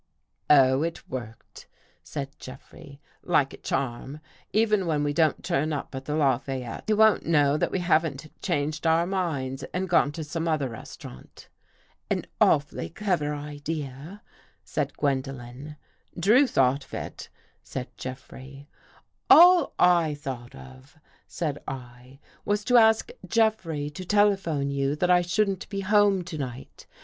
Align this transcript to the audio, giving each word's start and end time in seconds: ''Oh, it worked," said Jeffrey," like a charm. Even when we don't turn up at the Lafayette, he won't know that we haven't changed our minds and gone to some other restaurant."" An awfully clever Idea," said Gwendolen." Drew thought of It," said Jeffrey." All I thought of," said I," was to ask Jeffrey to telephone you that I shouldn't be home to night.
''Oh, 0.49 0.81
it 0.81 1.07
worked," 1.07 1.67
said 2.03 2.29
Jeffrey," 2.39 2.99
like 3.21 3.53
a 3.53 3.57
charm. 3.57 4.19
Even 4.51 4.87
when 4.87 5.03
we 5.03 5.13
don't 5.13 5.43
turn 5.43 5.71
up 5.71 5.93
at 5.93 6.05
the 6.05 6.15
Lafayette, 6.15 6.85
he 6.87 6.93
won't 6.95 7.27
know 7.27 7.55
that 7.55 7.69
we 7.69 7.77
haven't 7.77 8.31
changed 8.41 8.87
our 8.87 9.05
minds 9.05 9.61
and 9.75 9.87
gone 9.87 10.11
to 10.13 10.23
some 10.23 10.47
other 10.47 10.69
restaurant."" 10.69 11.49
An 12.09 12.25
awfully 12.41 12.89
clever 12.89 13.35
Idea," 13.35 14.23
said 14.63 14.97
Gwendolen." 14.97 15.75
Drew 16.19 16.47
thought 16.47 16.83
of 16.83 16.95
It," 16.95 17.29
said 17.61 17.95
Jeffrey." 17.95 18.67
All 19.29 19.75
I 19.77 20.15
thought 20.15 20.55
of," 20.55 20.97
said 21.27 21.59
I," 21.67 22.19
was 22.43 22.63
to 22.63 22.77
ask 22.77 23.11
Jeffrey 23.27 23.91
to 23.91 24.03
telephone 24.03 24.71
you 24.71 24.95
that 24.95 25.11
I 25.11 25.21
shouldn't 25.21 25.69
be 25.69 25.81
home 25.81 26.23
to 26.23 26.39
night. 26.39 26.87